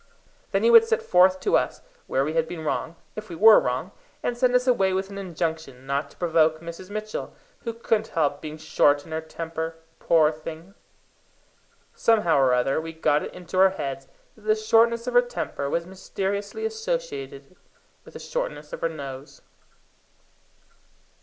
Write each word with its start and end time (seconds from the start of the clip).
Then 0.49 0.63
he 0.63 0.71
would 0.71 0.83
set 0.83 1.03
forth 1.03 1.39
to 1.41 1.55
us 1.55 1.83
where 2.07 2.25
we 2.25 2.33
had 2.33 2.47
been 2.47 2.63
wrong, 2.65 2.95
if 3.15 3.29
we 3.29 3.35
were 3.35 3.59
wrong, 3.59 3.91
and 4.23 4.35
send 4.35 4.55
us 4.55 4.65
away 4.65 4.93
with 4.93 5.11
an 5.11 5.19
injunction 5.19 5.85
not 5.85 6.09
to 6.09 6.17
provoke 6.17 6.59
Mrs. 6.59 6.89
Mitchell, 6.89 7.35
who 7.65 7.71
couldn't 7.75 8.07
help 8.07 8.41
being 8.41 8.57
short 8.57 9.05
in 9.05 9.11
her 9.11 9.21
temper, 9.21 9.75
poor 9.99 10.31
thing! 10.31 10.73
Somehow 11.93 12.39
or 12.39 12.51
other 12.51 12.81
we 12.81 12.93
got 12.93 13.21
it 13.21 13.31
into 13.31 13.59
our 13.59 13.69
heads 13.69 14.07
that 14.33 14.41
the 14.47 14.55
shortness 14.55 15.05
of 15.05 15.13
her 15.13 15.21
temper 15.21 15.69
was 15.69 15.85
mysteriously 15.85 16.65
associated 16.65 17.55
with 18.03 18.15
the 18.15 18.19
shortness 18.19 18.73
of 18.73 18.81
her 18.81 18.89
nose. 18.89 19.43